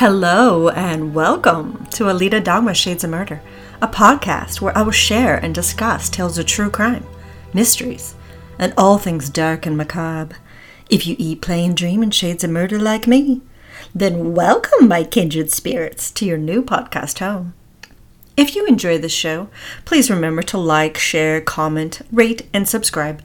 [0.00, 3.42] Hello and welcome to Alita Dogma Shades of Murder,
[3.82, 7.04] a podcast where I will share and discuss tales of true crime,
[7.52, 8.14] mysteries,
[8.58, 10.36] and all things dark and macabre.
[10.88, 13.42] If you eat, play, and dream in shades of murder like me,
[13.94, 17.52] then welcome, my kindred spirits, to your new podcast home.
[18.38, 19.50] If you enjoy this show,
[19.84, 23.22] please remember to like, share, comment, rate, and subscribe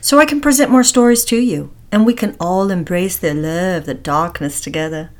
[0.00, 3.86] so I can present more stories to you and we can all embrace the love,
[3.86, 5.10] the darkness together.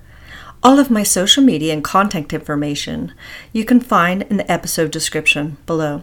[0.65, 3.13] All of my social media and contact information
[3.53, 6.03] you can find in the episode description below.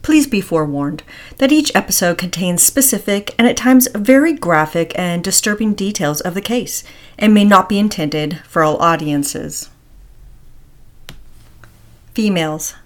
[0.00, 1.02] Please be forewarned
[1.36, 6.40] that each episode contains specific and at times very graphic and disturbing details of the
[6.40, 6.82] case
[7.18, 9.68] and may not be intended for all audiences.
[12.14, 12.76] Females,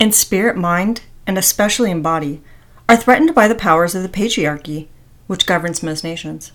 [0.00, 2.42] in spirit, mind, and especially in body,
[2.88, 4.88] are threatened by the powers of the patriarchy,
[5.28, 6.50] which governs most nations.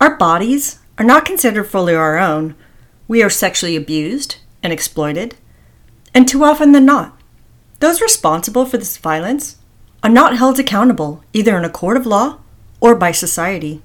[0.00, 2.56] Our bodies are not considered fully our own,
[3.12, 5.36] we are sexually abused and exploited,
[6.14, 7.20] and too often than not,
[7.78, 9.58] those responsible for this violence
[10.02, 12.38] are not held accountable either in a court of law
[12.80, 13.82] or by society.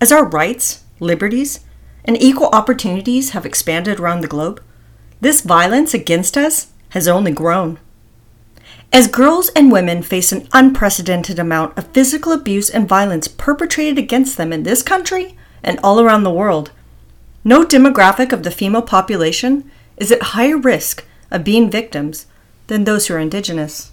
[0.00, 1.64] As our rights, liberties,
[2.04, 4.62] and equal opportunities have expanded around the globe,
[5.20, 7.80] this violence against us has only grown.
[8.92, 14.36] As girls and women face an unprecedented amount of physical abuse and violence perpetrated against
[14.36, 16.70] them in this country and all around the world,
[17.46, 22.26] no demographic of the female population is at higher risk of being victims
[22.66, 23.92] than those who are indigenous.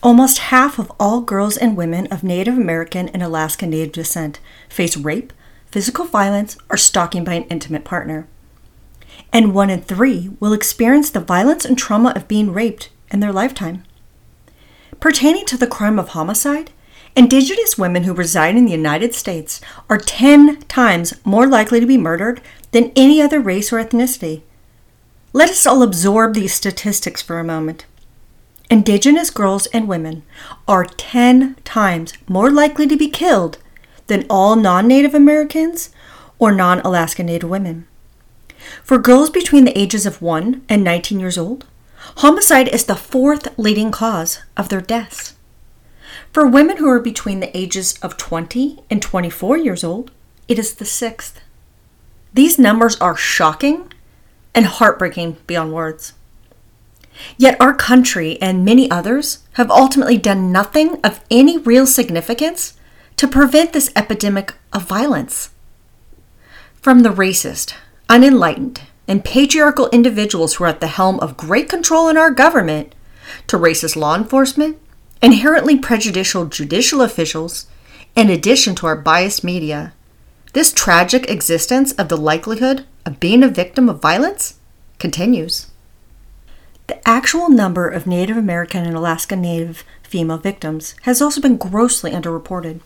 [0.00, 4.38] Almost half of all girls and women of Native American and Alaska Native descent
[4.68, 5.32] face rape,
[5.72, 8.28] physical violence, or stalking by an intimate partner.
[9.32, 13.32] And one in three will experience the violence and trauma of being raped in their
[13.32, 13.82] lifetime.
[15.00, 16.70] Pertaining to the crime of homicide,
[17.16, 21.96] Indigenous women who reside in the United States are 10 times more likely to be
[21.96, 22.40] murdered
[22.72, 24.42] than any other race or ethnicity.
[25.32, 27.86] Let us all absorb these statistics for a moment.
[28.68, 30.24] Indigenous girls and women
[30.66, 33.58] are 10 times more likely to be killed
[34.08, 35.90] than all non Native Americans
[36.40, 37.86] or non Alaska Native women.
[38.82, 41.64] For girls between the ages of 1 and 19 years old,
[42.16, 45.33] homicide is the fourth leading cause of their deaths.
[46.34, 50.10] For women who are between the ages of 20 and 24 years old,
[50.48, 51.40] it is the sixth.
[52.32, 53.92] These numbers are shocking
[54.52, 56.14] and heartbreaking beyond words.
[57.38, 62.74] Yet our country and many others have ultimately done nothing of any real significance
[63.14, 65.50] to prevent this epidemic of violence.
[66.82, 67.74] From the racist,
[68.08, 72.92] unenlightened, and patriarchal individuals who are at the helm of great control in our government,
[73.46, 74.78] to racist law enforcement,
[75.24, 77.66] inherently prejudicial judicial officials,
[78.14, 79.94] in addition to our biased media,
[80.52, 84.58] this tragic existence of the likelihood of being a victim of violence
[84.98, 85.70] continues.
[86.88, 92.10] The actual number of Native American and Alaska Native female victims has also been grossly
[92.10, 92.80] underreported.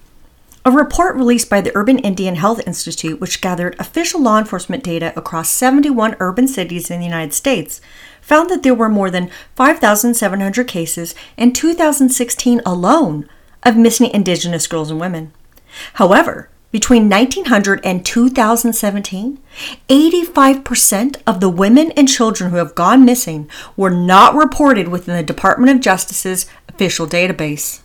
[0.64, 5.12] A report released by the Urban Indian Health Institute, which gathered official law enforcement data
[5.16, 7.80] across 71 urban cities in the United States,
[8.28, 13.28] found that there were more than 5,700 cases in 2016 alone
[13.62, 15.32] of missing Indigenous girls and women.
[15.94, 19.38] However, between 1900 and 2017,
[19.88, 25.22] 85% of the women and children who have gone missing were not reported within the
[25.22, 27.80] Department of Justice's official database.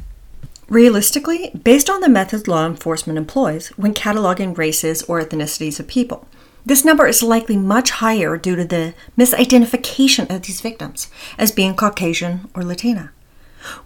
[0.67, 6.27] Realistically, based on the methods law enforcement employs when cataloging races or ethnicities of people,
[6.65, 11.75] this number is likely much higher due to the misidentification of these victims as being
[11.75, 13.11] Caucasian or Latina.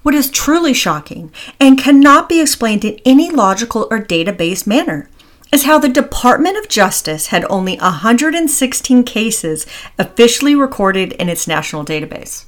[0.03, 5.09] What is truly shocking and cannot be explained in any logical or data based manner
[5.51, 9.65] is how the Department of Justice had only 116 cases
[9.97, 12.45] officially recorded in its national database.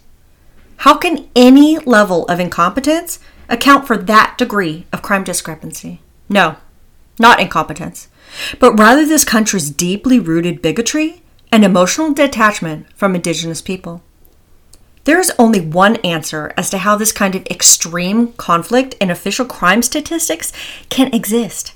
[0.78, 6.02] How can any level of incompetence account for that degree of crime discrepancy?
[6.30, 6.58] No,
[7.20, 8.09] not incompetence
[8.60, 11.22] but rather this country's deeply rooted bigotry
[11.52, 14.04] and emotional detachment from Indigenous people.
[15.06, 19.46] There is only one answer as to how this kind of extreme conflict in official
[19.46, 20.54] crime statistics
[20.90, 21.74] can exist,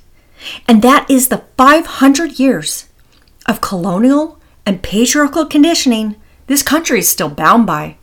[0.68, 2.90] and that is the 500 years
[3.48, 6.16] of colonial and patriarchal conditioning
[6.48, 7.98] this country is still bound by.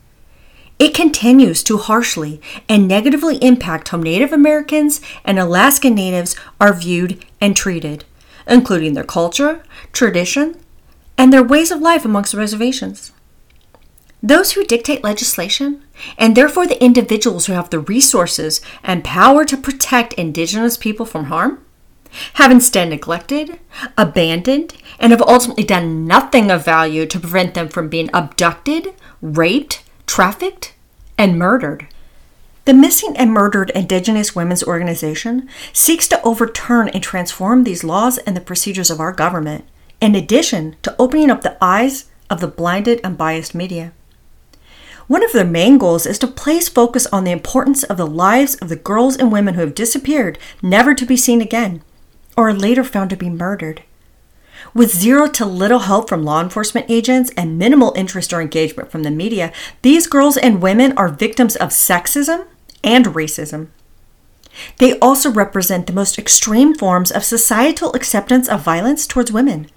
[0.79, 7.23] It continues to harshly and negatively impact how Native Americans and Alaska Natives are viewed
[7.39, 8.05] and treated
[8.47, 10.57] including their culture, tradition,
[11.17, 13.13] and their ways of life amongst the reservations.
[14.23, 15.83] Those who dictate legislation,
[16.19, 21.27] and therefore the individuals who have the resources and power to protect Indigenous people from
[21.27, 21.65] harm,
[22.35, 23.59] have instead neglected,
[23.97, 29.83] abandoned, and have ultimately done nothing of value to prevent them from being abducted, raped,
[30.07, 30.75] trafficked,
[31.17, 31.87] and murdered.
[32.71, 38.37] The Missing and Murdered Indigenous Women's Organization seeks to overturn and transform these laws and
[38.37, 39.65] the procedures of our government,
[40.01, 43.93] in addition to opening up the eyes of the blinded and biased media.
[45.09, 48.55] One of their main goals is to place focus on the importance of the lives
[48.55, 51.83] of the girls and women who have disappeared, never to be seen again,
[52.37, 53.83] or are later found to be murdered.
[54.75, 59.03] With zero to little help from law enforcement agents and minimal interest or engagement from
[59.03, 59.53] the media,
[59.83, 62.47] these girls and women are victims of sexism
[62.83, 63.69] and racism.
[64.79, 69.69] They also represent the most extreme forms of societal acceptance of violence towards women.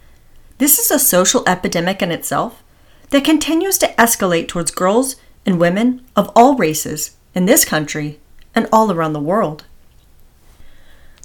[0.58, 2.64] This is a social epidemic in itself
[3.10, 5.16] that continues to escalate towards girls
[5.46, 8.20] and women of all races in this country
[8.56, 9.66] and all around the world.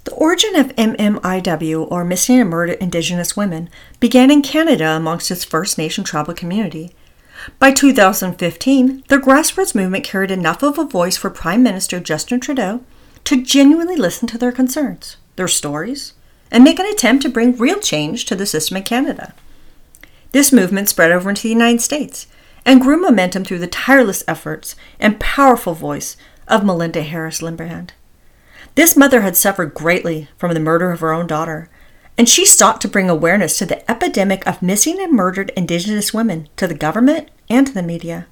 [0.04, 3.68] The origin of MMIW, or Missing and Murdered Indigenous Women,
[4.00, 6.94] began in Canada amongst its First Nation tribal community.
[7.58, 12.82] By 2015, the grassroots movement carried enough of a voice for Prime Minister Justin Trudeau
[13.24, 16.14] to genuinely listen to their concerns, their stories,
[16.50, 19.34] and make an attempt to bring real change to the system in Canada.
[20.32, 22.26] This movement spread over into the United States
[22.64, 27.90] and grew momentum through the tireless efforts and powerful voice of Melinda Harris Limberhand.
[28.74, 31.68] This mother had suffered greatly from the murder of her own daughter,
[32.18, 36.48] and she sought to bring awareness to the epidemic of missing and murdered Indigenous women
[36.56, 38.26] to the government and to the media.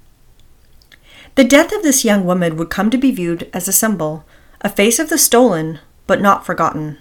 [1.35, 4.25] The death of this young woman would come to be viewed as a symbol,
[4.59, 6.97] a face of the stolen but not forgotten,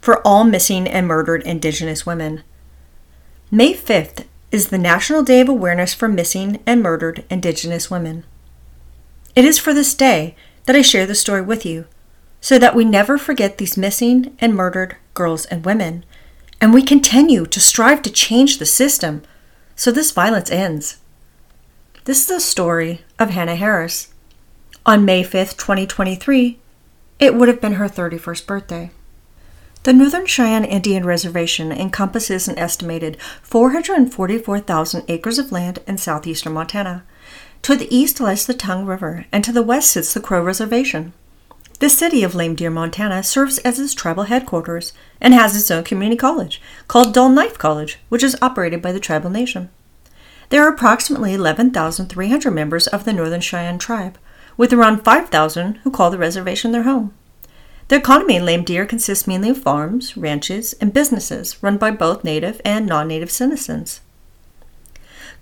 [0.00, 2.42] for all missing and murdered Indigenous women.
[3.50, 8.24] May 5th is the National Day of Awareness for Missing and Murdered Indigenous Women.
[9.36, 10.34] It is for this day
[10.64, 11.84] that I share the story with you
[12.40, 16.04] so that we never forget these missing and murdered girls and women,
[16.60, 19.22] and we continue to strive to change the system
[19.74, 20.98] so this violence ends.
[22.04, 24.12] This is the story of Hanna Harris.
[24.84, 26.58] On May 5th, 2023,
[27.18, 28.90] it would have been her 31st birthday.
[29.82, 37.04] The Northern Cheyenne Indian Reservation encompasses an estimated 444,000 acres of land in southeastern Montana.
[37.62, 41.12] To the east lies the Tongue River, and to the west sits the Crow Reservation.
[41.78, 45.84] The city of Lame Deer, Montana serves as its tribal headquarters and has its own
[45.84, 49.68] community college called Dull Knife College, which is operated by the tribal nation.
[50.48, 54.16] There are approximately 11,300 members of the Northern Cheyenne tribe,
[54.56, 57.12] with around 5,000 who call the reservation their home.
[57.88, 62.24] The economy in Lame Deer consists mainly of farms, ranches, and businesses run by both
[62.24, 64.00] native and non native citizens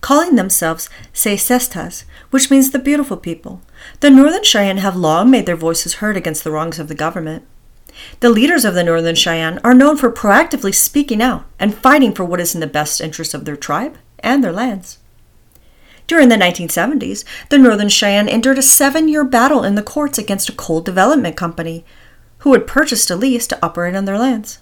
[0.05, 3.63] calling themselves Tsitsistas, which means the beautiful people.
[4.01, 7.47] The Northern Cheyenne have long made their voices heard against the wrongs of the government.
[8.21, 12.23] The leaders of the Northern Cheyenne are known for proactively speaking out and fighting for
[12.23, 14.99] what is in the best interest of their tribe and their lands.
[16.07, 20.51] During the 1970s, the Northern Cheyenne endured a seven year battle in the courts against
[20.51, 21.83] a coal development company
[22.41, 24.59] who had purchased a lease to operate on their lands.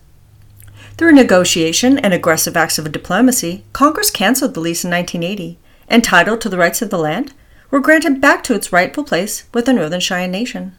[0.96, 5.58] Through negotiation and aggressive acts of diplomacy, Congress canceled the lease in 1980,
[5.88, 7.32] and title to the rights of the land
[7.70, 10.76] were granted back to its rightful place with the Northern Cheyenne Nation.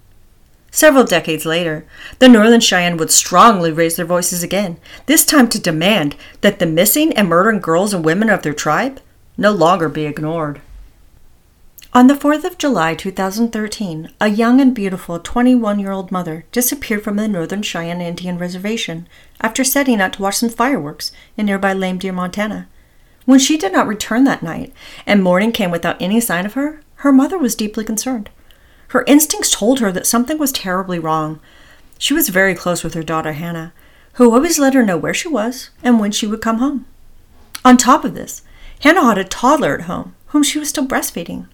[0.69, 1.85] Several decades later,
[2.19, 4.77] the Northern Cheyenne would strongly raise their voices again,
[5.07, 8.99] this time to demand that the missing and murdered girls and women of their tribe
[9.37, 10.61] no longer be ignored.
[11.95, 17.03] On the 4th of July 2013, a young and beautiful 21 year old mother disappeared
[17.03, 19.07] from the Northern Cheyenne Indian Reservation
[19.41, 22.67] after setting out to watch some fireworks in nearby Lame Deer, Montana.
[23.25, 24.73] When she did not return that night,
[25.05, 28.31] and morning came without any sign of her, her mother was deeply concerned.
[28.87, 31.39] Her instincts told her that something was terribly wrong.
[31.99, 33.71] She was very close with her daughter Hanna,
[34.13, 36.87] who always let her know where she was and when she would come home.
[37.63, 38.41] On top of this,
[38.79, 41.45] Hanna had a toddler at home whom she was still breastfeeding.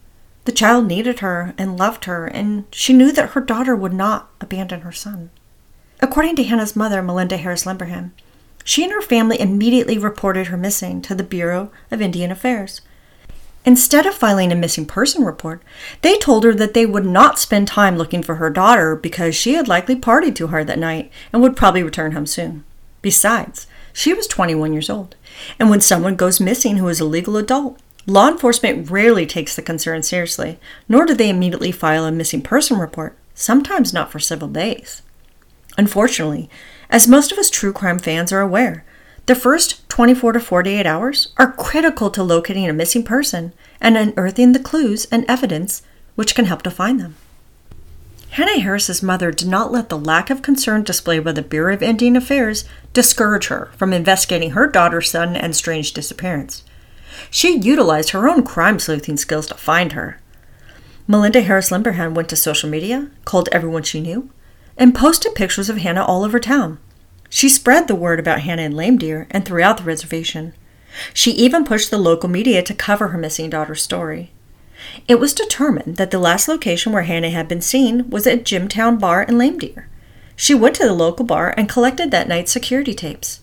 [0.45, 4.29] The child needed her and loved her, and she knew that her daughter would not
[4.41, 5.29] abandon her son.
[6.01, 8.11] According to Hanna's mother, Melinda Harris Limberhand,
[8.63, 12.81] she and her family immediately reported her missing to the Bureau of Indian Affairs.
[13.65, 15.61] Instead of filing a missing person report,
[16.01, 19.53] they told her that they would not spend time looking for her daughter because she
[19.53, 22.63] had likely partied too hard that night and would probably return home soon.
[23.01, 25.15] Besides, she was 21 years old,
[25.59, 27.77] and when someone goes missing who is a legal adult,
[28.09, 32.79] Law enforcement rarely takes the concern seriously, nor do they immediately file a missing person
[32.79, 35.03] report, sometimes not for several days.
[35.77, 36.49] Unfortunately,
[36.89, 38.83] as most of us true crime fans are aware,
[39.27, 44.53] the first 24 to 48 hours are critical to locating a missing person and unearthing
[44.53, 45.83] the clues and evidence
[46.15, 47.15] which can help to find them.
[48.31, 51.83] Hanna Harris's mother did not let the lack of concern displayed by the Bureau of
[51.83, 56.63] Indian Affairs discourage her from investigating her daughter's sudden and strange disappearance.
[57.29, 60.19] She utilized her own crime sleuthing skills to find her.
[61.07, 64.29] Melinda Harris Limberhand went to social media, called everyone she knew,
[64.77, 66.79] and posted pictures of Hanna all over town.
[67.29, 70.53] She spread the word about Hanna in Lame Deer and throughout the reservation.
[71.13, 74.31] She even pushed the local media to cover her missing daughter's story.
[75.07, 78.97] It was determined that the last location where Hanna had been seen was at Jimtown
[78.97, 79.89] Bar in Lame Deer.
[80.35, 83.41] She went to the local bar and collected that night's security tapes.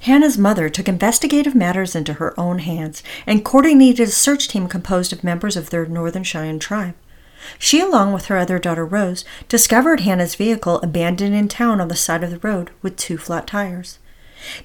[0.00, 5.12] Hanna's mother took investigative matters into her own hands and coordinated a search team composed
[5.12, 6.94] of members of their Northern Cheyenne tribe.
[7.58, 11.96] She, along with her other daughter Rose, discovered Hanna's vehicle abandoned in town on the
[11.96, 13.98] side of the road with two flat tires.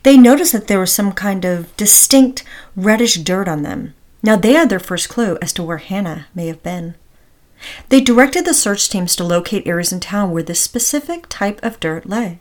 [0.04, 2.44] They noticed that there was some kind of distinct
[2.76, 3.94] reddish dirt on them.
[4.24, 6.96] Now they had their first clue as to where Hannah may have been.
[7.90, 11.80] They directed the search teams to locate areas in town where this specific type of
[11.80, 12.40] dirt lay.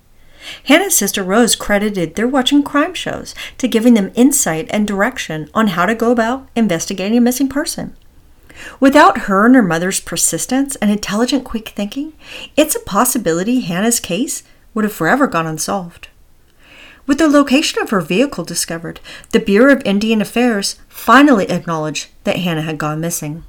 [0.64, 5.68] Hanna's sister Rose credited their watching crime shows to giving them insight and direction on
[5.68, 7.96] how to go about investigating a missing person.
[8.80, 12.12] Without her and her mother's persistence and intelligent, quick thinking,
[12.56, 16.08] it's a possibility Hanna's case would have forever gone unsolved.
[17.06, 22.36] With the location of her vehicle discovered, the Bureau of Indian Affairs finally acknowledged that
[22.36, 23.44] Hanna had gone missing.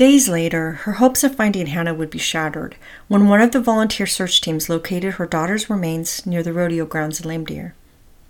[0.00, 2.74] Days later, her hopes of finding Hanna would be shattered
[3.08, 7.20] when one of the volunteer search teams located her daughter's remains near the rodeo grounds
[7.20, 7.74] in Lame Deer.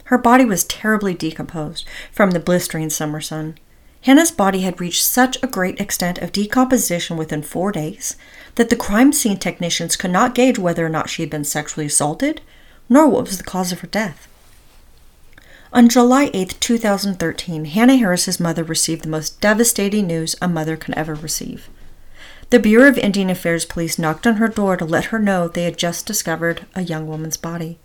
[0.06, 3.56] Her body was terribly decomposed from the blistering summer sun.
[4.00, 8.16] Hanna's body had reached such a great extent of decomposition within four days
[8.56, 11.86] that the crime scene technicians could not gauge whether or not she had been sexually
[11.86, 12.40] assaulted,
[12.88, 14.26] nor what was the cause of her death.
[15.72, 20.98] On July 8, 2013, Hanna Harris's mother received the most devastating news a mother can
[20.98, 21.70] ever receive.
[22.50, 25.62] The Bureau of Indian Affairs police knocked on her door to let her know they
[25.62, 27.78] had just discovered a young woman's body.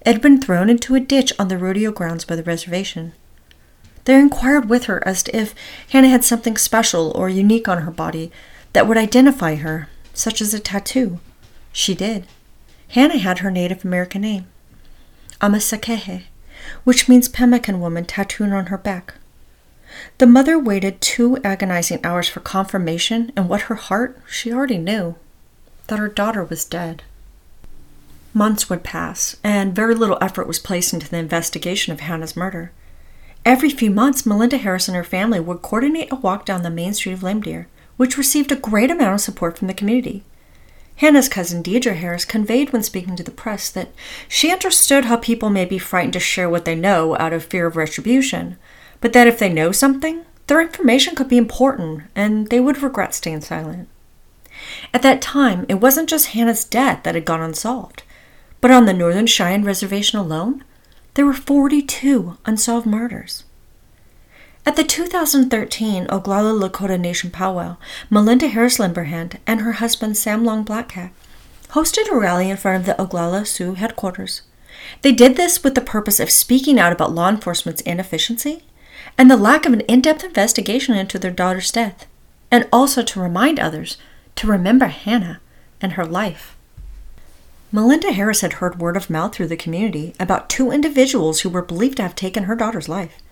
[0.00, 3.12] It had been thrown into a ditch on the rodeo grounds by the reservation.
[4.06, 5.54] They inquired with her as to if
[5.90, 8.32] Hanna had something special or unique on her body
[8.72, 11.20] that would identify her, such as a tattoo.
[11.72, 12.26] She did.
[12.88, 14.46] Hanna had her Native American name,
[15.42, 16.24] Amasakehe
[16.88, 19.12] which means pemmican woman tattooed on her back.
[20.16, 25.16] The mother waited two agonizing hours for confirmation, and what her heart, she already knew
[25.88, 27.02] that her daughter was dead.
[28.32, 32.72] Months would pass, and very little effort was placed into the investigation of Hanna's murder.
[33.44, 36.94] Every few months, Melinda Harris and her family would coordinate a walk down the main
[36.94, 37.68] street of Lame Deer,
[37.98, 40.24] which received a great amount of support from the community.
[40.98, 43.90] Hanna's cousin Deidre Harris conveyed when speaking to the press that
[44.26, 47.66] she understood how people may be frightened to share what they know out of fear
[47.66, 48.56] of retribution,
[49.00, 53.14] but that if they know something, their information could be important and they would regret
[53.14, 53.88] staying silent.
[54.92, 58.02] At that time, it wasn't just Hanna's death that had gone unsolved,
[58.60, 60.64] but on the Northern Cheyenne Reservation alone,
[61.14, 63.44] there were 42 unsolved murders.
[64.68, 67.78] At the 2013 Oglala Lakota Nation powwow,
[68.10, 71.08] Melinda Harris Limberhand and her husband Sam Long Blackcat
[71.70, 74.42] hosted a rally in front of the Oglala Sioux headquarters.
[75.00, 78.62] They did this with the purpose of speaking out about law enforcement's inefficiency
[79.16, 82.04] and the lack of an in depth investigation into their daughter's death,
[82.50, 83.96] and also to remind others
[84.36, 85.40] to remember Hanna
[85.80, 86.58] and her life.
[87.72, 91.62] Melinda Harris had heard word of mouth through the community about two individuals who were
[91.62, 93.22] believed to have taken her daughter's life.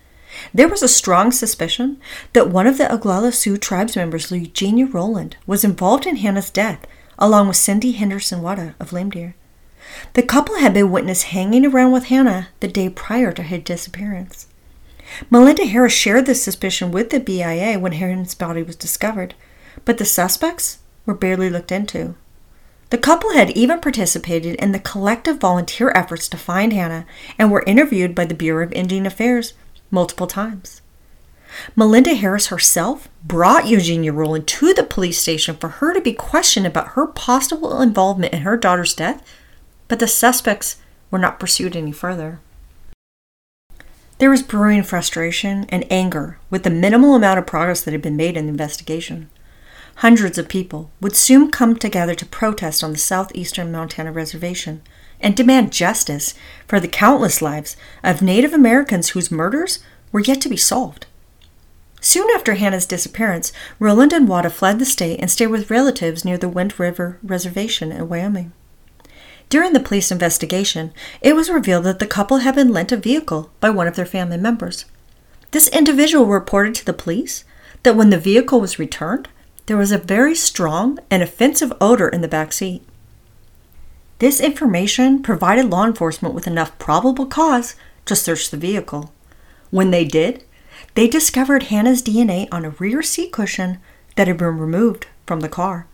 [0.52, 1.99] There was a strong suspicion
[2.33, 6.87] that one of the Oglala Sioux tribes members, Eugenia Rowland, was involved in Hanna's death,
[7.19, 9.35] along with Sidney Henderson Wada of Lame Deer.
[10.14, 14.49] The couple had been witnessed hanging around with Hanna the day prior to her disappearance.
[15.31, 19.35] Melinda Harris shared this suspicion with the BIA when Hanna's body was discovered,
[19.85, 22.16] but the suspects were barely looked into.
[22.90, 27.05] The couple had even participated in the collective volunteer efforts to find Hanna
[27.38, 29.55] and were interviewed by the Bureau of Indian Affairs
[29.90, 30.83] multiple times.
[31.75, 36.66] Melinda Harris herself brought Eugenia Rowland to the police station for her to be questioned
[36.66, 39.23] about her possible involvement in her daughter's death,
[39.88, 40.76] but the suspects
[41.11, 42.40] were not pursued any further.
[44.19, 48.16] There was brewing frustration and anger with the minimal amount of progress that had been
[48.16, 49.31] made in the investigation.
[49.97, 54.83] Hundreds of people would soon come together to protest on the southeastern Montana reservation
[55.21, 56.35] and demand justice
[56.67, 59.81] for the countless lives of Native Americans whose murders
[60.13, 61.07] were yet to be solved.
[62.01, 66.39] Soon after Hanna's disappearance, Rowland and Wada fled the state and stayed with relatives near
[66.39, 68.53] the Wind River Reservation in Wyoming.
[69.49, 73.51] During the police investigation, it was revealed that the couple had been lent a vehicle
[73.61, 74.85] by one of their family members.
[75.53, 77.45] This individual reported to the police
[77.83, 79.29] that when the vehicle was returned,
[79.67, 82.83] there was a very strong and offensive odor in the back seat.
[84.19, 87.75] This information provided law enforcement with enough probable cause
[88.07, 89.13] to search the vehicle.
[89.71, 90.43] When they did,
[90.95, 93.79] they discovered Hanna's DNA on a rear seat cushion
[94.15, 95.87] that had been removed from the car.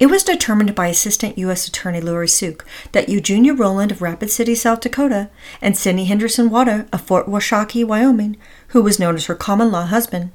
[0.00, 1.68] It was determined by Assistant U.S.
[1.68, 5.30] Attorney Lori Suek that Eugenia Rowland of Rapid City, South Dakota,
[5.60, 8.36] and Sidney Henderson Wada of Fort Washakie, Wyoming,
[8.68, 10.32] who was known as her common law husband,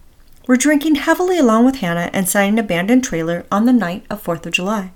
[0.48, 4.46] were drinking heavily along with Hanna inside an abandoned trailer on the night of 4th
[4.46, 4.92] of July.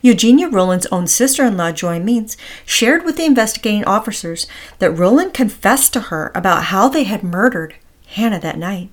[0.00, 4.46] Eugenia Rowland's own sister in law, Joy Means, shared with the investigating officers
[4.78, 7.74] that Rowland confessed to her about how they had murdered
[8.06, 8.90] Hanna that night.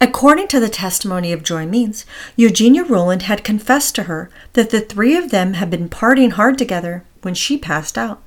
[0.00, 2.04] According to the testimony of Joy Means,
[2.36, 6.58] Eugenia Rowland had confessed to her that the three of them had been partying hard
[6.58, 8.22] together when she passed out.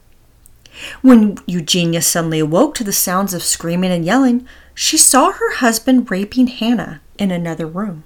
[1.01, 6.09] When Eugenia suddenly awoke to the sounds of screaming and yelling, she saw her husband
[6.09, 8.03] raping Hanna in another room.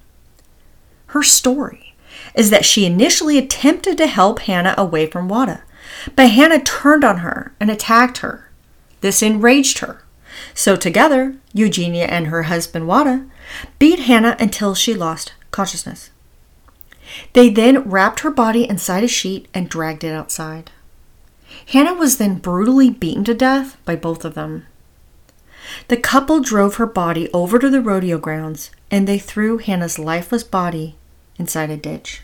[1.07, 1.84] Her story
[2.35, 5.63] is that she initially attempted to help Hanna away from Wada,
[6.15, 8.51] but Hanna turned on her and attacked her.
[9.01, 10.03] This enraged her.
[10.53, 13.25] So together, Eugenia and her husband Wada
[13.79, 16.11] beat Hanna until she lost consciousness.
[17.33, 20.71] They then wrapped her body inside a sheet and dragged it outside.
[21.67, 24.65] Hanna was then brutally beaten to death by both of them.
[25.87, 30.43] The couple drove her body over to the rodeo grounds and they threw Hanna's lifeless
[30.43, 30.95] body
[31.37, 32.21] inside a ditch.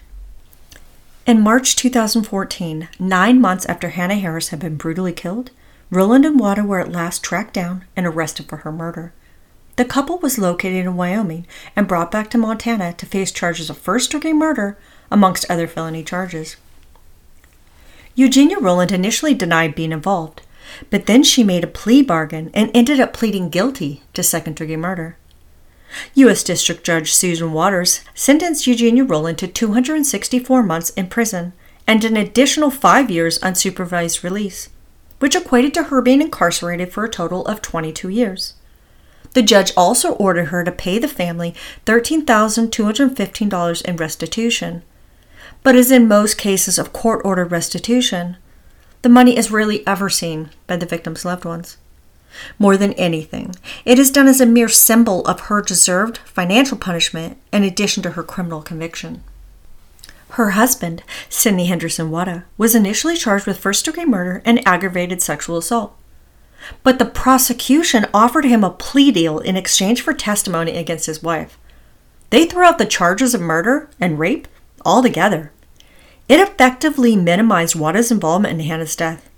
[1.28, 5.51] In March 2014, nine months after Hanna Harris had been brutally killed,
[5.92, 9.13] Rowland and Wada were at last tracked down and arrested for her murder.
[9.75, 13.77] The couple was located in Wyoming and brought back to Montana to face charges of
[13.77, 14.79] first degree murder,
[15.12, 16.55] amongst other felony charges.
[18.16, 20.42] Eugenia Rowland initially denied being involved,
[20.90, 24.75] but then she made a plea bargain and ended up pleading guilty to second degree
[24.75, 25.18] murder.
[26.16, 26.44] U.S.
[26.44, 31.54] District Judge Susan Watters sentenced Eugenia Rowland to 264 months in prison
[31.88, 34.70] and an additional five years unsupervised release,
[35.20, 38.54] which equated to her being incarcerated for a total of 22 years.
[39.34, 44.84] The judge also ordered her to pay the family $13,215 in restitution.
[45.64, 48.38] But as in most cases of court ordered restitution,
[49.01, 51.77] the money is rarely ever seen by the victim's loved ones.
[52.57, 57.37] More than anything, it is done as a mere symbol of her deserved financial punishment
[57.51, 59.24] in addition to her criminal conviction.
[60.31, 65.57] Her husband, Sidney Henderson Wada, was initially charged with first degree murder and aggravated sexual
[65.57, 65.94] assault.
[66.83, 71.57] But the prosecution offered him a plea deal in exchange for testimony against his wife.
[72.29, 74.48] They threw out the charges of murder and rape
[74.85, 75.51] altogether.
[76.29, 79.29] It effectively minimized Wada's involvement in Hanna's death.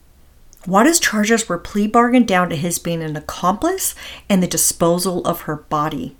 [0.65, 3.95] Wada's charges were plea bargained down to his being an accomplice
[4.29, 6.15] and the disposal of her body.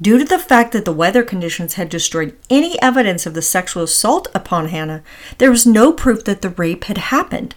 [0.00, 3.82] Due to the fact that the weather conditions had destroyed any evidence of the sexual
[3.82, 5.02] assault upon Hanna,
[5.38, 7.54] there was no proof that the rape had happened,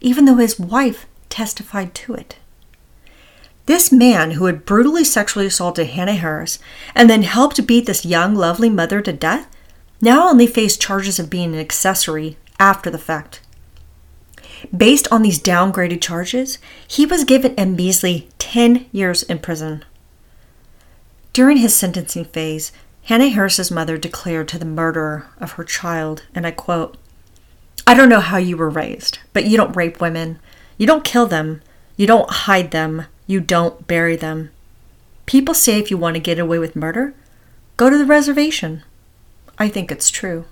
[0.00, 2.36] even though his wife testified to it.
[3.66, 6.58] This man who had brutally sexually assaulted Hanna Harris
[6.94, 9.48] and then helped beat this young, lovely mother to death
[10.00, 13.40] now only faced charges of being an accessory after the fact.
[14.76, 19.84] Based on these downgraded charges, he was given a measly 10 years in prison.
[21.32, 22.72] During his sentencing phase,
[23.04, 26.96] Hanna Harris's mother declared to the murderer of her child, and I quote,
[27.86, 30.40] I don't know how you were raised, but you don't rape women.
[30.76, 31.62] You don't kill them.
[31.96, 33.06] You don't hide them.
[33.26, 34.50] You don't bury them.
[35.24, 37.14] People say if you want to get away with murder,
[37.76, 38.82] go to the reservation.
[39.58, 40.46] I think it's true.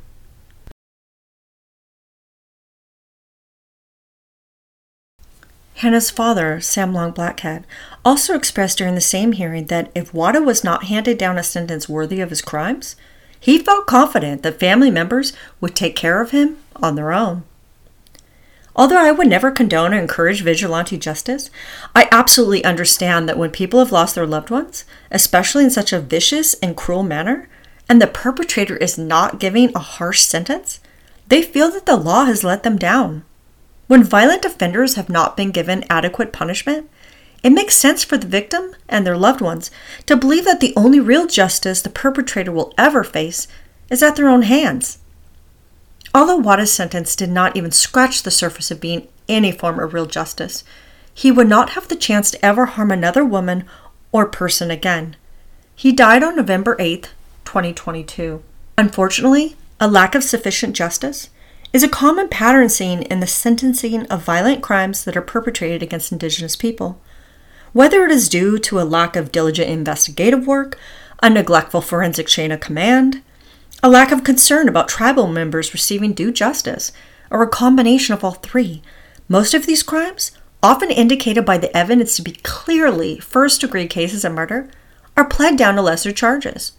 [5.85, 7.62] Hanna's father, Sam Long Blackcat,
[8.07, 11.90] also expressed during the same hearing that if Wada was not handed down a sentence
[11.90, 12.97] worthy of his crimes,
[13.38, 17.42] he felt confident that family members would take care of him on their own.
[18.75, 21.51] Although I would never condone or encourage vigilante justice,
[21.94, 26.01] I absolutely understand that when people have lost their loved ones, especially in such a
[26.01, 27.47] vicious and cruel manner,
[27.90, 30.81] and the perpetrator is not giving a harsh sentence,
[31.29, 33.23] they feel that the law has let them down.
[33.87, 36.88] When violent offenders have not been given adequate punishment,
[37.42, 39.70] it makes sense for the victim and their loved ones
[40.07, 43.47] to believe that the only real justice the perpetrator will ever face
[43.90, 44.99] is at their own hands.
[46.14, 50.07] Although Wada's sentence did not even scratch the surface of being any form of real
[50.07, 50.64] justice,
[51.12, 53.64] he would not have the chance to ever harm another woman
[54.11, 55.16] or person again.
[55.77, 57.11] He died on November 8,
[57.44, 58.42] 2022.
[58.79, 61.29] Unfortunately, a lack of sufficient justice
[61.75, 66.13] is a common pattern seen in the sentencing of violent crimes that are perpetrated against
[66.13, 67.03] Indigenous people.
[67.73, 70.79] Whether it is due to a lack of diligent investigative work,
[71.21, 73.23] a neglectful forensic chain of command,
[73.83, 76.93] a lack of concern about tribal members receiving due justice,
[77.29, 78.81] or a combination of all three.
[79.29, 80.31] Most of these crimes,
[80.63, 84.71] often indicated by the evidence to be clearly first degree cases of murder,
[85.17, 86.71] are pled down to lesser charges.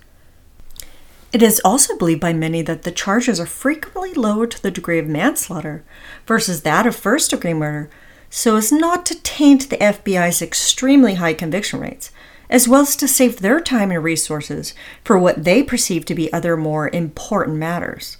[1.36, 5.00] It is also believed by many that the charges are frequently lowered to the degree
[5.00, 5.84] of manslaughter
[6.26, 7.90] versus that of first degree murder,
[8.30, 12.10] so as not to taint the FBI's extremely high conviction rates,
[12.50, 16.32] as well as to save their time and resources for what they perceive to be
[16.32, 18.16] other more important matters.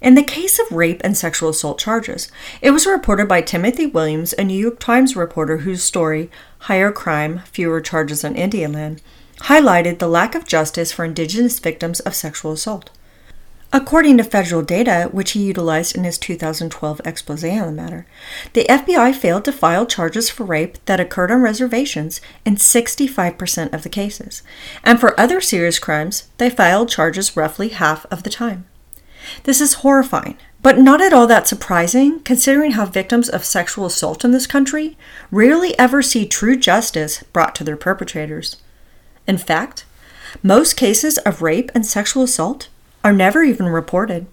[0.00, 2.28] In the case of rape and sexual assault charges,
[2.60, 6.28] it was reported by Timothy Williams, a New York Times reporter whose story,
[6.62, 9.00] Higher Crime, Fewer Charges on Indian Land,
[9.42, 12.90] highlighted the lack of justice for Indigenous victims of sexual assault.
[13.74, 18.06] According to federal data, which he utilized in his 2012 expose on the matter,
[18.52, 23.82] the FBI failed to file charges for rape that occurred on reservations in 65% of
[23.82, 24.42] the cases,
[24.84, 28.66] and for other serious crimes, they filed charges roughly half of the time.
[29.44, 34.22] This is horrifying, but not at all that surprising considering how victims of sexual assault
[34.22, 34.98] in this country
[35.30, 38.58] rarely ever see true justice brought to their perpetrators.
[39.26, 39.84] In fact,
[40.42, 42.68] most cases of rape and sexual assault
[43.04, 44.26] are never even reported.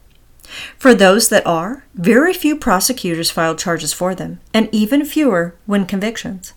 [0.77, 5.85] For those that are, very few prosecutors file charges for them, and even fewer win
[5.85, 6.53] convictions.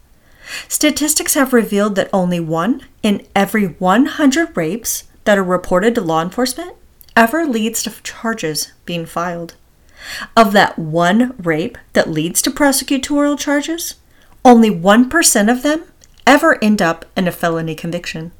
[0.68, 6.22] Statistics have revealed that only one in every 100 rapes that are reported to law
[6.22, 6.74] enforcement
[7.14, 9.54] ever leads to charges being filed.
[10.36, 13.94] Of that one rape that leads to prosecutorial charges,
[14.44, 15.84] only 1% of them
[16.26, 18.32] ever end up in a felony conviction.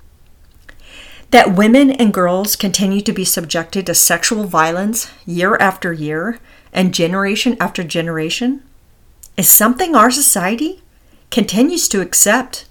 [1.31, 6.39] That women and girls continue to be subjected to sexual violence year after year
[6.73, 8.63] and generation after generation
[9.37, 10.83] is something our society
[11.31, 12.67] continues to accept.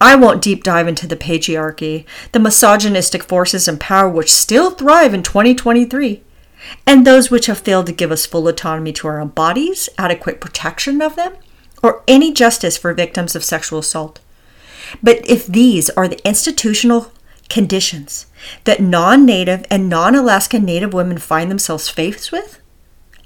[0.00, 5.14] I won't deep dive into the patriarchy, the misogynistic forces and power which still thrive
[5.14, 6.22] in 2023,
[6.86, 10.40] and those which have failed to give us full autonomy to our own bodies, adequate
[10.40, 11.34] protection of them,
[11.82, 14.20] or any justice for victims of sexual assault.
[15.02, 17.12] But if these are the institutional
[17.48, 18.26] conditions
[18.64, 22.60] that non native and non Alaskan native women find themselves faced with,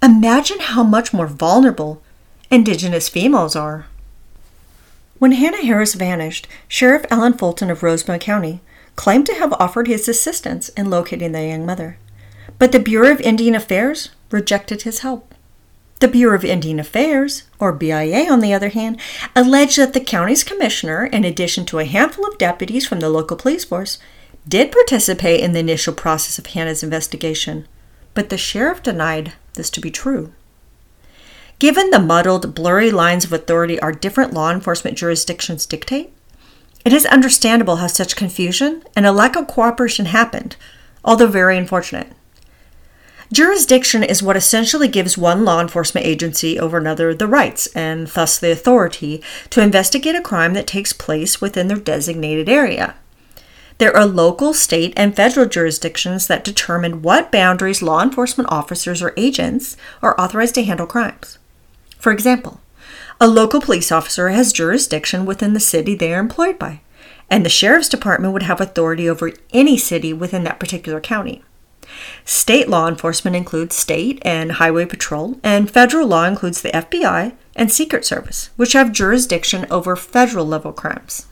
[0.03, 2.03] imagine how much more vulnerable
[2.51, 3.87] Indigenous females are.
[5.21, 8.61] When Hanna Harris vanished, Sheriff Alan Fulton of Rosebud County
[8.97, 11.99] claimed to have offered his assistance in locating the young mother,
[12.59, 15.30] but the Bureau of Indian Affairs rejected his help.
[16.01, 18.99] The Bureau of Indian Affairs, or BIA on the other hand,
[19.37, 23.37] alleged that the county's commissioner, in addition to a handful of deputies from the local
[23.37, 23.99] police force,
[24.49, 27.69] did participate in the initial process of Hanna's investigation,
[28.15, 30.33] but the sheriff denied this to be true.
[31.59, 36.15] Given the muddled, blurry lines of authority our different law enforcement jurisdictions dictate,
[36.83, 40.57] it is understandable how such confusion and a lack of cooperation happened,
[41.05, 42.13] although very unfortunate.
[43.33, 48.37] Jurisdiction is what essentially gives one law enforcement agency over another the rights, and thus
[48.37, 52.97] the authority, to investigate a crime that takes place within their designated area.
[53.79, 59.15] There are local, state, and federal jurisdictions that determine what boundaries law enforcement officers or
[59.17, 61.39] agents are authorized to handle crimes.
[62.01, 62.61] For example,
[63.21, 66.81] a local police officer has jurisdiction within the city they are employed by,
[67.31, 71.45] and the sheriff's department would have authority over any city within that particular county.
[72.25, 77.71] State law enforcement includes state and highway patrol, and federal law includes the FBI and
[77.71, 81.27] Secret Service, which have jurisdiction over federal level crimes.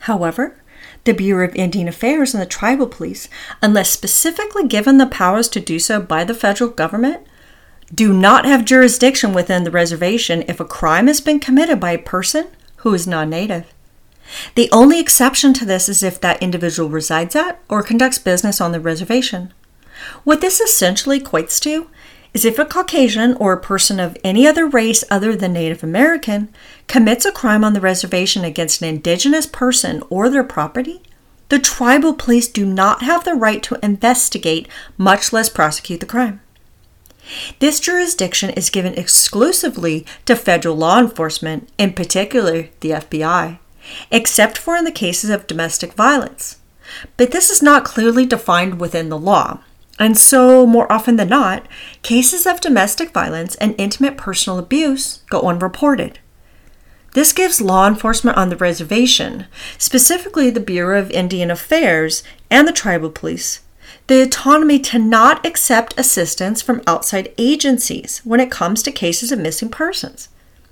[0.00, 0.56] However,
[1.04, 3.28] the Bureau of Indian Affairs and the tribal police,
[3.62, 7.26] unless specifically given the powers to do so by the federal government,
[7.92, 11.98] do not have jurisdiction within the reservation if a crime has been committed by a
[11.98, 12.46] person
[12.76, 13.72] who is non native.
[14.54, 18.72] The only exception to this is if that individual resides at or conducts business on
[18.72, 19.52] the reservation.
[20.24, 21.88] What this essentially equates to
[22.32, 26.48] is if a Caucasian or a person of any other race other than Native American
[26.86, 31.02] commits a crime on the reservation against an indigenous person or their property,
[31.48, 36.40] the tribal police do not have the right to investigate, much less prosecute the crime.
[37.58, 43.58] This jurisdiction is given exclusively to federal law enforcement, in particular the FBI,
[44.10, 46.58] except for in the cases of domestic violence.
[47.16, 49.60] But this is not clearly defined within the law,
[49.98, 51.68] and so, more often than not,
[52.02, 56.18] cases of domestic violence and intimate personal abuse go unreported.
[57.12, 62.72] This gives law enforcement on the reservation, specifically the Bureau of Indian Affairs and the
[62.72, 63.60] tribal police,
[64.06, 69.38] the autonomy to not accept assistance from outside agencies when it comes to cases of
[69.38, 70.28] missing persons,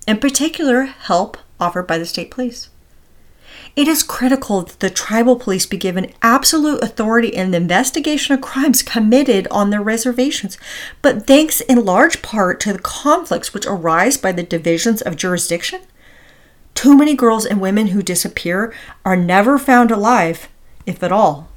[0.07, 2.71] in particular, help offered by the state police.
[3.79, 8.41] It is critical that the tribal police be given absolute authority in the investigation of
[8.41, 10.59] crimes committed on their reservations,
[11.01, 15.83] but thanks in large part to the conflicts which arise by the divisions of jurisdiction,
[16.75, 20.49] too many girls and women who disappear are never found alive,
[20.85, 21.49] if at all.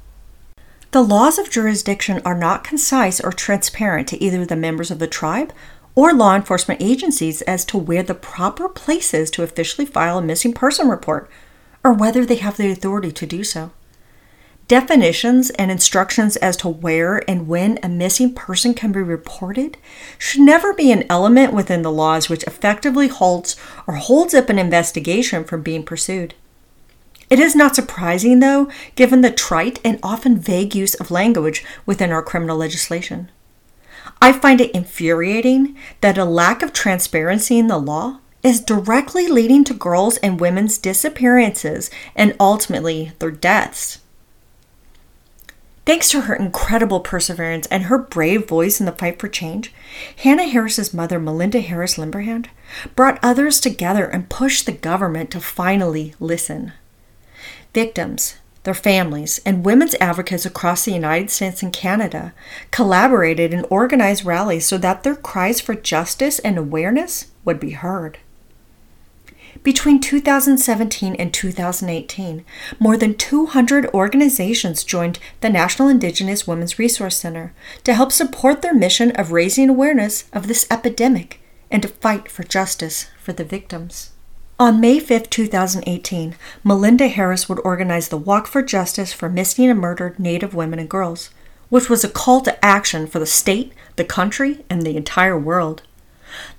[0.92, 5.08] The laws of jurisdiction are not concise or transparent to either the members of the
[5.08, 5.52] tribe
[5.96, 10.22] or law enforcement agencies as to where the proper place is to officially file a
[10.22, 11.28] missing person report
[11.84, 13.72] or whether they have the authority to do so.
[14.68, 19.76] Definitions and instructions as to where and when a missing person can be reported
[20.18, 23.54] should never be an element within the laws which effectively halts
[23.86, 26.34] or holds up an investigation from being pursued.
[27.28, 32.12] It is not surprising, though, given the trite and often vague use of language within
[32.12, 33.30] our criminal legislation.
[34.22, 39.64] I find it infuriating that a lack of transparency in the law is directly leading
[39.64, 43.98] to girls' and women's disappearances and ultimately their deaths.
[45.84, 49.72] Thanks to her incredible perseverance and her brave voice in the fight for change,
[50.16, 52.46] Hanna Harris's mother, Melinda Harris Limberhand,
[52.94, 56.72] brought others together and pushed the government to finally listen.
[57.74, 62.32] Victims, their families, and women's advocates across the United States and Canada
[62.70, 68.18] collaborated and organized rallies so that their cries for justice and awareness would be heard.
[69.62, 72.44] Between 2017 and 2018,
[72.80, 78.74] more than 200 organizations joined the National Indigenous Women's Resource Center to help support their
[78.74, 84.10] mission of raising awareness of this epidemic and to fight for justice for the victims.
[84.58, 89.78] On May 5, 2018, Melinda Harris would organize the Walk for Justice for Missing and
[89.78, 91.30] Murdered Native Women and Girls,
[91.68, 95.82] which was a call to action for the state, the country, and the entire world.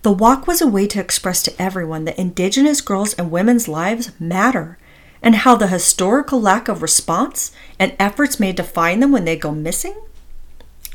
[0.01, 4.11] The walk was a way to express to everyone that Indigenous girls' and women's lives
[4.19, 4.77] matter
[5.21, 9.37] and how the historical lack of response and efforts made to find them when they
[9.37, 9.95] go missing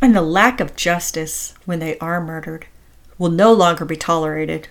[0.00, 2.66] and the lack of justice when they are murdered
[3.16, 4.68] will no longer be tolerated.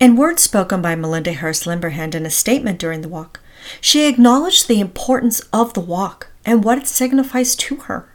[0.00, 3.40] In words spoken by Melinda Harris Limberhand in a statement during the walk,
[3.80, 8.08] she acknowledged the importance of the walk and what it signifies to her.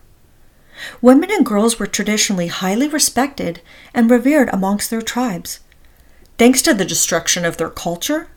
[1.02, 3.62] Women and girls were traditionally highly respected
[3.94, 5.60] and revered amongst their tribes.
[6.38, 8.30] Thanks to the destruction of their culture,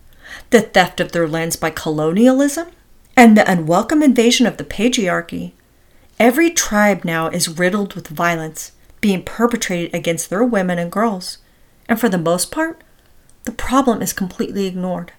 [0.51, 2.69] the theft of their lands by colonialism,
[3.17, 5.53] and the unwelcome invasion of the patriarchy,
[6.19, 11.39] every tribe now is riddled with violence being perpetrated against their women and girls,
[11.89, 12.83] and for the most part,
[13.45, 15.13] the problem is completely ignored.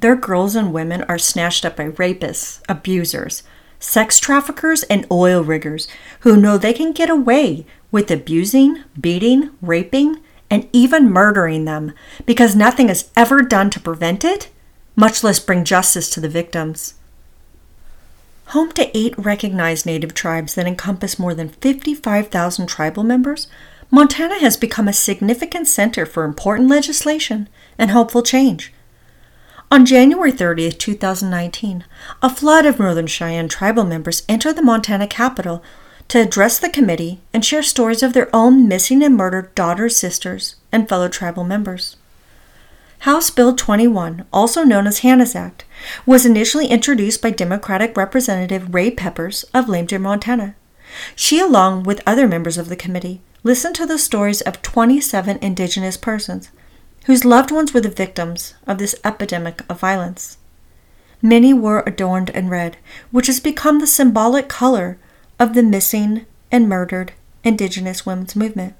[0.00, 3.42] Their girls and women are snatched up by rapists, abusers,
[3.78, 5.88] sex traffickers, and oil riggers
[6.20, 11.92] who know they can get away with abusing, beating, raping, and even murdering them
[12.24, 14.48] because nothing is ever done to prevent it,
[14.94, 16.94] much less bring justice to the victims.
[18.50, 23.48] Home to eight recognized native tribes that encompass more than 55,000 tribal members,
[23.90, 28.72] Montana has become a significant center for important legislation and hopeful change.
[29.68, 31.84] On January 30, 2019,
[32.22, 35.60] a flood of Northern Cheyenne tribal members entered the Montana Capitol
[36.06, 40.54] to address the committee and share stories of their own missing and murdered daughters, sisters,
[40.70, 41.96] and fellow tribal members.
[43.00, 45.64] House Bill 21, also known as Hanna's Act,
[46.06, 50.54] was initially introduced by Democratic Representative Rae Peppers of Deer, Montana.
[51.16, 55.96] She, along with other members of the committee, listened to the stories of 27 Indigenous
[55.96, 56.50] persons
[57.06, 60.38] whose loved ones were the victims of this epidemic of violence.
[61.22, 62.76] Many were adorned in red,
[63.10, 64.98] which has become the symbolic color
[65.38, 67.12] of the missing and murdered
[67.44, 68.74] Indigenous women's movement.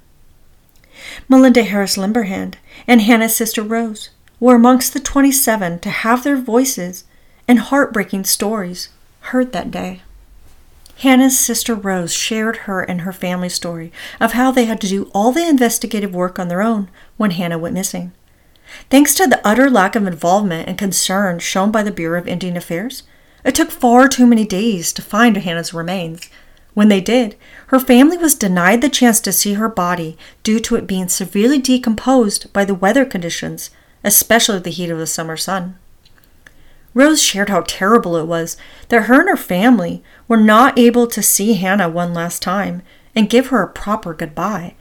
[1.28, 2.54] Melinda Harris Limberhand
[2.88, 4.10] and Hanna's sister Rose
[4.40, 7.04] were amongst the 27 to have their voices
[7.46, 8.88] and heartbreaking stories
[9.20, 10.02] heard that day.
[10.98, 15.10] Hanna's sister Rose shared her and her family story of how they had to do
[15.14, 18.12] all the investigative work on their own when Hanna went missing.
[18.90, 22.56] Thanks to the utter lack of involvement and concern shown by the Bureau of Indian
[22.56, 23.04] Affairs,
[23.44, 26.28] it took far too many days to find Hanna's remains.
[26.74, 27.36] When they did,
[27.68, 31.58] her family was denied the chance to see her body due to it being severely
[31.58, 33.70] decomposed by the weather conditions,
[34.04, 35.78] especially the heat of the summer sun.
[36.92, 38.56] Rose shared how terrible it was
[38.88, 42.82] that her and her family were not able to see Hanna one last time
[43.14, 44.74] and give her a proper goodbye.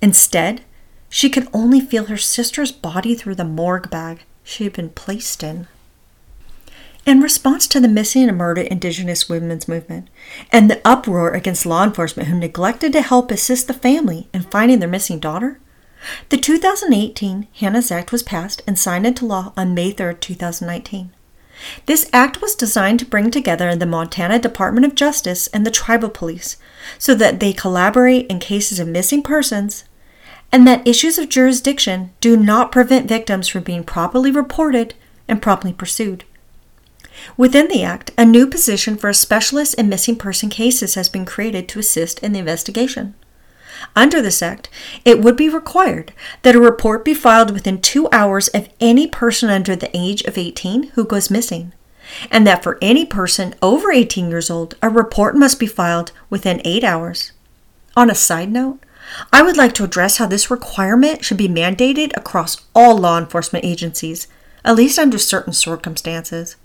[0.00, 0.62] Instead,
[1.08, 5.42] she could only feel her sister's body through the morgue bag she had been placed
[5.42, 5.66] in.
[7.06, 10.08] In response to the missing and murdered Indigenous women's movement
[10.52, 14.78] and the uproar against law enforcement who neglected to help assist the family in finding
[14.80, 15.58] their missing daughter,
[16.28, 21.10] The 2018 Hanna's Act was passed and signed into law on May 3, 2019.
[21.86, 26.08] This act was designed to bring together the Montana Department of Justice and the tribal
[26.08, 26.56] police
[26.98, 29.84] so that they collaborate in cases of missing persons
[30.50, 34.94] and that issues of jurisdiction do not prevent victims from being properly reported
[35.26, 36.24] and promptly pursued.
[37.36, 41.24] Within the Act, a new position for a specialist in missing person cases has been
[41.24, 43.14] created to assist in the investigation.
[43.94, 44.68] Under this Act,
[45.04, 49.50] it would be required that a report be filed within two hours of any person
[49.50, 51.72] under the age of 18 who goes missing,
[52.30, 56.62] and that for any person over 18 years old, a report must be filed within
[56.64, 57.32] eight hours.
[57.96, 58.78] On a side note,
[59.32, 63.64] I would like to address how this requirement should be mandated across all law enforcement
[63.64, 64.28] agencies,
[64.64, 66.56] at least under certain circumstances.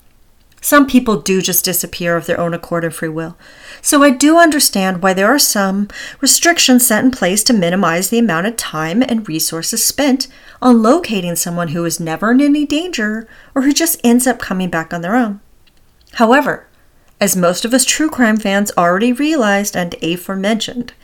[0.64, 3.36] Some people do just disappear of their own accord and free will.
[3.82, 5.88] So I do understand why there are some
[6.22, 10.26] restrictions set in place to minimize the amount of time and resources spent
[10.62, 14.70] on locating someone who is never in any danger or who just ends up coming
[14.70, 15.40] back on their own.
[16.14, 16.66] However,
[17.20, 20.94] as most of us true crime fans already realized and aforementioned,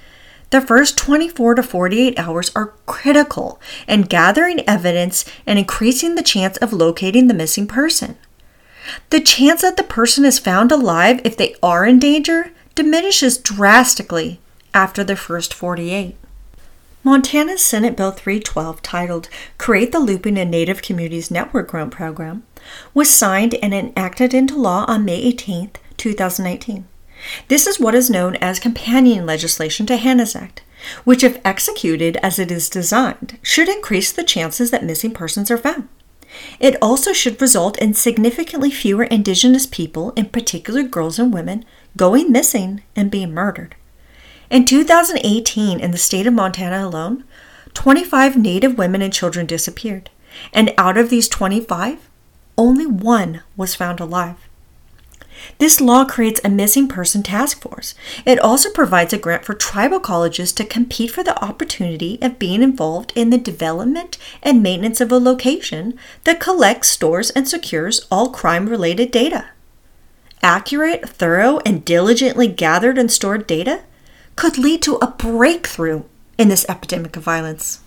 [0.51, 6.57] the first 24 to 48 hours are critical in gathering evidence and increasing the chance
[6.59, 8.17] of locating the missing person.
[9.11, 14.41] The chance that the person is found alive if they are in danger diminishes drastically
[14.75, 16.17] after the first 48.
[17.03, 22.43] Montana's Senate Bill 312, titled Create the Looping in Native Communities Network Grant Program,
[22.93, 26.87] was signed and enacted into law on May 18, 2019.
[27.49, 30.63] This is what is known as companion legislation to Hanna's Act,
[31.05, 35.59] which, if executed as it is designed, should increase the chances that missing persons are
[35.59, 35.89] found.
[36.59, 41.65] It also should result in significantly fewer Indigenous people, in particular girls and women,
[41.97, 43.75] going missing and being murdered.
[44.49, 47.25] In 2018, in the state of Montana alone,
[47.75, 50.11] 25 Native women and children disappeared,
[50.53, 52.09] and out of these 25,
[52.57, 54.49] only one was found alive.
[55.59, 57.94] This law creates a missing person task force.
[58.24, 62.62] It also provides a grant for tribal colleges to compete for the opportunity of being
[62.62, 68.31] involved in the development and maintenance of a location that collects, stores, and secures all
[68.31, 69.50] crime related data.
[70.42, 73.83] Accurate, thorough, and diligently gathered and stored data
[74.37, 76.05] could lead to a breakthrough
[76.38, 77.81] in this epidemic of violence.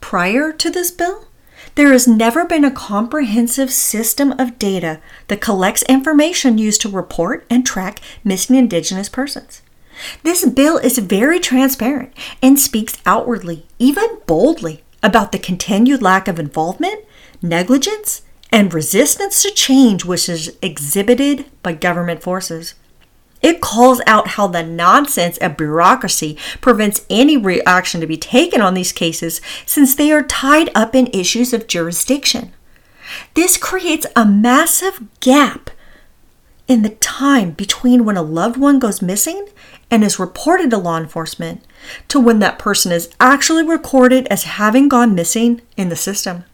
[0.00, 1.26] Prior to this bill,
[1.74, 7.46] there has never been a comprehensive system of data that collects information used to report
[7.48, 9.62] and track missing Indigenous persons.
[10.22, 16.38] This bill is very transparent and speaks outwardly, even boldly, about the continued lack of
[16.38, 17.04] involvement,
[17.42, 22.74] negligence, and resistance to change which is exhibited by government forces.
[23.42, 28.74] It calls out how the nonsense of bureaucracy prevents any reaction to be taken on
[28.74, 32.52] these cases since they are tied up in issues of jurisdiction.
[33.34, 35.70] This creates a massive gap
[36.68, 39.48] in the time between when a loved one goes missing
[39.90, 41.64] and is reported to law enforcement
[42.06, 46.44] to when that person is actually recorded as having gone missing in the system.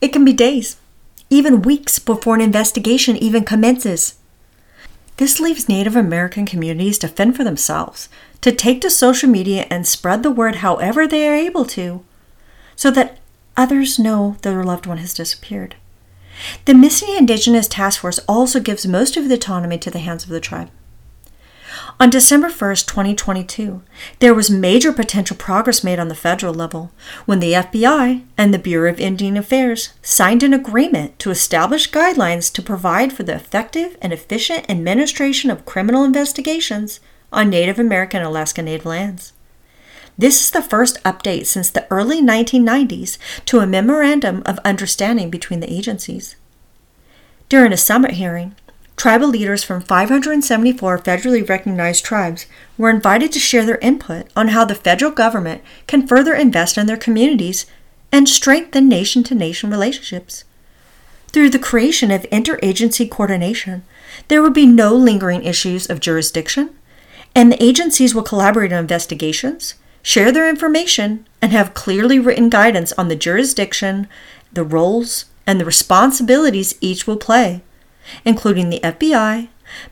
[0.00, 0.78] It can be days,
[1.28, 4.14] even weeks before an investigation even commences.
[5.16, 8.08] This leaves Native American communities to fend for themselves,
[8.42, 12.04] to take to social media and spread the word however they are able to,
[12.74, 13.18] so that
[13.56, 15.76] others know their loved one has disappeared.
[16.66, 20.28] The Missing Indigenous Task Force also gives most of the autonomy to the hands of
[20.30, 20.70] the tribe.
[21.98, 23.80] On December 1, 2022,
[24.18, 26.90] there was major potential progress made on the federal level
[27.24, 32.52] when the FBI and the Bureau of Indian Affairs signed an agreement to establish guidelines
[32.52, 37.00] to provide for the effective and efficient administration of criminal investigations
[37.32, 39.32] on Native American Alaska Native lands.
[40.18, 43.16] This is the first update since the early 1990s
[43.46, 46.36] to a memorandum of understanding between the agencies.
[47.48, 48.54] During a summit hearing,
[48.96, 52.46] Tribal leaders from 574 federally recognized tribes
[52.78, 56.86] were invited to share their input on how the federal government can further invest in
[56.86, 57.66] their communities
[58.10, 60.44] and strengthen nation to nation relationships.
[61.28, 63.84] Through the creation of interagency coordination,
[64.28, 66.70] there would be no lingering issues of jurisdiction,
[67.34, 72.94] and the agencies will collaborate on investigations, share their information, and have clearly written guidance
[72.94, 74.08] on the jurisdiction,
[74.50, 77.60] the roles, and the responsibilities each will play
[78.24, 79.48] including the FBI,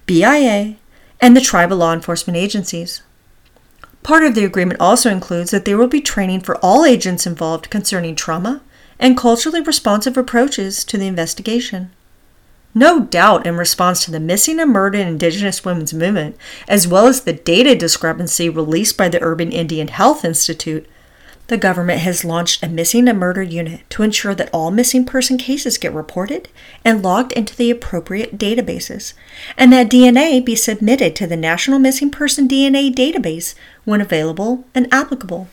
[0.07, 0.77] BIA,
[1.21, 3.03] and the tribal law enforcement agencies.
[4.03, 7.71] Part of the agreement also includes that there will be training for all agents involved
[7.71, 8.61] concerning trauma
[8.99, 11.91] and culturally responsive approaches to the investigation.
[12.75, 16.37] No doubt, in response to the missing and murdered Indigenous women's movement,
[16.67, 20.87] as well as the data discrepancy released by the Urban Indian Health Institute,
[21.49, 25.37] the government has launched a missing and murder unit to ensure that all missing person
[25.37, 26.49] cases get reported
[26.85, 29.13] and logged into the appropriate databases,
[29.57, 34.93] and that DNA be submitted to the National Missing Person DNA database when available and
[34.93, 35.49] applicable.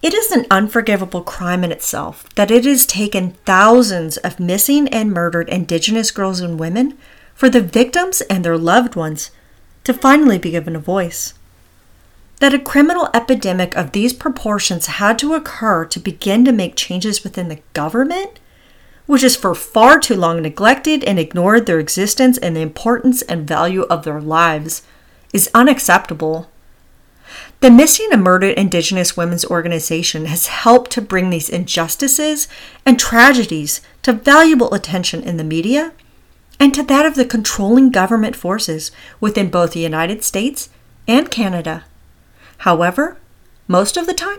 [0.00, 5.10] It is an unforgivable crime in itself that it has taken thousands of missing and
[5.10, 6.96] murdered Indigenous girls and women
[7.34, 9.30] for the victims and their loved ones
[9.82, 11.34] to finally be given a voice
[12.44, 17.24] that a criminal epidemic of these proportions had to occur to begin to make changes
[17.24, 18.38] within the government,
[19.06, 23.48] which has for far too long neglected and ignored their existence and the importance and
[23.48, 24.82] value of their lives,
[25.32, 26.50] is unacceptable.
[27.60, 32.46] The Missing and Murdered Indigenous Women's Organization has helped to bring these injustices
[32.84, 35.94] and tragedies to valuable attention in the media
[36.60, 40.68] and to that of the controlling government forces within both the United States
[41.08, 41.84] and Canada.
[42.64, 43.18] However,
[43.68, 44.38] most of the time,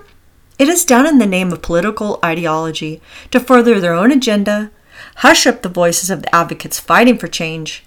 [0.57, 2.99] it is done in the name of political ideology
[3.29, 4.71] to further their own agenda,
[5.17, 7.83] hush up the voices of the advocates fighting for change,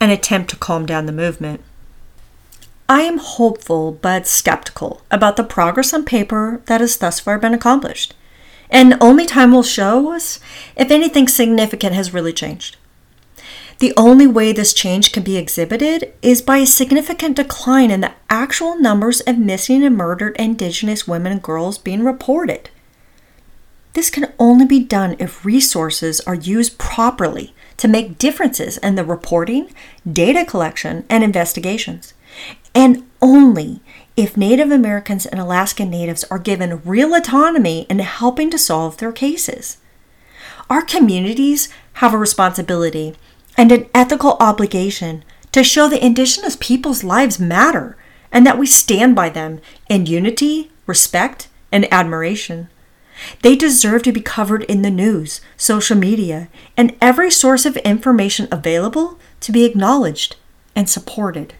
[0.00, 1.60] and attempt to calm down the movement.
[2.88, 7.54] I am hopeful but skeptical about the progress on paper that has thus far been
[7.54, 8.14] accomplished,
[8.70, 10.40] and only time will show us
[10.74, 12.76] if anything significant has really changed.
[13.78, 18.12] The only way this change can be exhibited is by a significant decline in the
[18.28, 22.70] actual numbers of missing and murdered Indigenous women and girls being reported.
[23.92, 29.04] This can only be done if resources are used properly to make differences in the
[29.04, 29.72] reporting,
[30.10, 32.14] data collection, and investigations,
[32.74, 33.80] and only
[34.16, 39.12] if Native Americans and Alaskan Natives are given real autonomy in helping to solve their
[39.12, 39.78] cases.
[40.68, 43.14] Our communities have a responsibility
[43.58, 47.96] and an ethical obligation to show the Indigenous people's lives matter
[48.30, 52.68] and that we stand by them in unity, respect, and admiration.
[53.42, 58.46] They deserve to be covered in the news, social media, and every source of information
[58.52, 60.36] available to be acknowledged
[60.76, 61.54] and supported.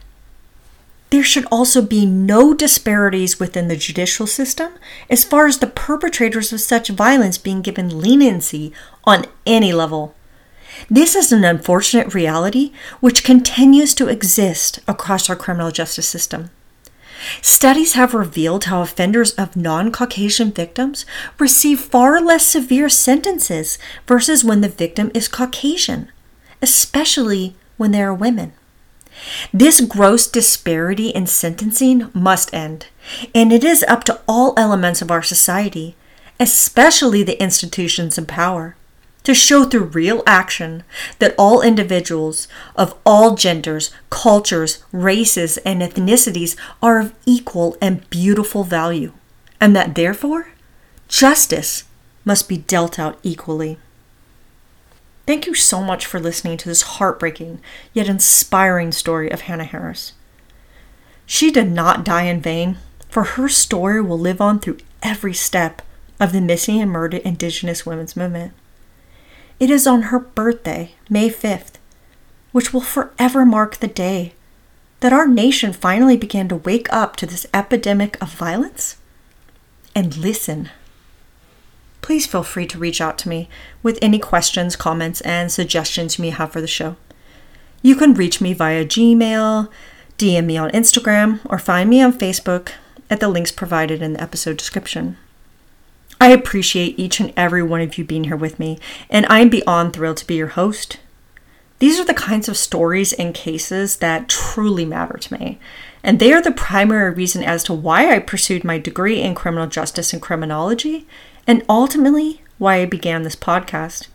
[1.11, 4.75] There should also be no disparities within the judicial system
[5.11, 8.73] as far as the perpetrators of such violence being given leniency
[9.05, 10.15] on any level.
[10.89, 16.51] This is an unfortunate reality which continues to exist across our criminal justice system.
[17.43, 21.05] Studies have revealed how offenders of non Caucasian victims
[21.39, 26.11] receive far less severe sentences versus when the victim is Caucasian,
[26.63, 28.53] especially when they are women.
[29.53, 32.87] This gross disparity in sentencing must end,
[33.35, 35.97] and it is up to all elements of our society,
[36.39, 38.77] especially the institutions in power,
[39.29, 40.83] to show through real action
[41.19, 48.65] that all individuals of all genders, cultures, races, and ethnicities are of equal and beautiful
[48.65, 49.13] value,
[49.61, 50.49] and that therefore
[51.09, 51.85] justice
[52.25, 53.77] must be dealt out equally.
[55.27, 57.61] Thank you so much for listening to this heartbreaking
[57.93, 60.15] yet inspiring story of Hanna Harris.
[61.27, 62.79] She did not die in vain,
[63.11, 65.83] for her story will live on through every step
[66.19, 68.55] of the missing and murdered Indigenous women's movement.
[69.61, 71.75] It is on her birthday, May 5th,
[72.53, 74.35] which will forever mark the day
[75.01, 78.97] that our nation finally began to wake up to this epidemic of violence
[79.95, 80.71] and listen.
[82.03, 83.49] Please feel free to reach out to me
[83.83, 86.97] with any questions, comments, and suggestions you may have for the show.
[87.83, 89.69] You can reach me via Gmail,
[90.19, 92.71] DM me on Instagram, or find me on Facebook
[93.11, 95.17] at the links provided in the episode description.
[96.21, 99.49] I appreciate each and every one of you being here with me, and I am
[99.49, 100.99] beyond thrilled to be your host.
[101.79, 105.61] These are the kinds of stories and cases that truly matter to me,
[106.03, 109.69] and they are the primary reason as to why I pursued my degree in criminal
[109.69, 111.07] justice and criminology,
[111.47, 114.09] and ultimately why I began this podcast.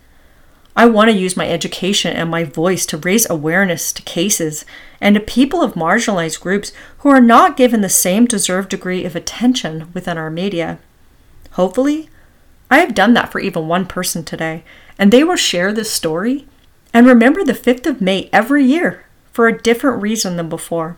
[0.75, 4.65] I want to use my education and my voice to raise awareness to cases
[4.99, 9.15] and to people of marginalized groups who are not given the same deserved degree of
[9.15, 10.79] attention within our media.
[11.53, 12.09] Hopefully,
[12.69, 14.63] I have done that for even one person today,
[14.97, 16.47] and they will share this story
[16.93, 20.95] and remember the 5th of May every year for a different reason than before,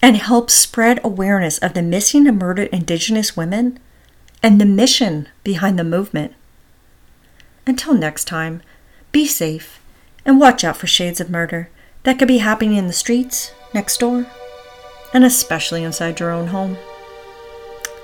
[0.00, 3.78] and help spread awareness of the missing and murdered Indigenous women
[4.42, 6.34] and the mission behind the movement.
[7.66, 8.62] Until next time,
[9.10, 9.80] be safe
[10.24, 11.70] and watch out for shades of murder
[12.04, 14.26] that could be happening in the streets, next door,
[15.12, 16.76] and especially inside your own home.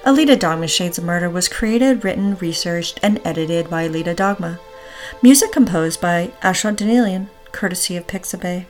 [0.05, 4.61] Alita Dogma Shades of Murder was created, written, researched, and edited by Alita Dogma.
[5.22, 8.66] Music composed by Ashot Danielyan, courtesy of Pixabay.